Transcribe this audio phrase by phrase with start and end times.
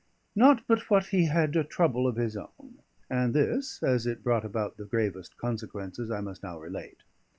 [0.35, 4.43] Not but what he had a trouble of his own; and this, as it brought
[4.43, 7.03] about the gravest consequences, I must now relate.